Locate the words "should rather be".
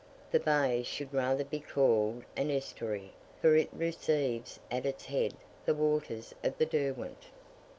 0.81-1.59